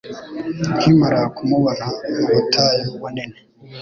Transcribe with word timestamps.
Nkimara 0.73 1.19
kumubona 1.35 1.85
mu 2.15 2.23
butayu 2.33 2.87
bunini 3.01 3.39